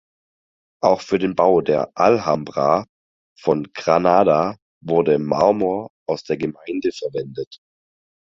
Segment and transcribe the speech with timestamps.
[0.81, 2.87] Auch für den Bau der Alhambra
[3.39, 7.59] von Granada wurde Marmor aus der Gemeinde verwendet.